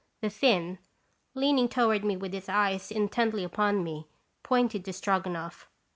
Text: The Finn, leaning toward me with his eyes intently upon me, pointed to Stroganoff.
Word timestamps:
The 0.21 0.31
Finn, 0.31 0.79
leaning 1.35 1.69
toward 1.69 2.03
me 2.03 2.17
with 2.17 2.33
his 2.33 2.49
eyes 2.49 2.89
intently 2.89 3.43
upon 3.43 3.83
me, 3.83 4.07
pointed 4.41 4.83
to 4.85 4.93
Stroganoff. 4.93 5.67